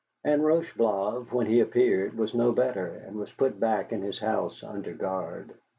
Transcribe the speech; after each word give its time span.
And 0.23 0.41
Rocheblave, 0.41 1.31
when 1.31 1.45
he 1.45 1.59
appeared, 1.59 2.17
was 2.17 2.33
no 2.33 2.53
better, 2.53 2.87
and 2.87 3.17
was 3.17 3.31
put 3.33 3.59
back 3.59 3.91
in 3.93 4.01
his 4.01 4.17
house 4.17 4.63
under 4.63 4.93
guard. 4.95 5.53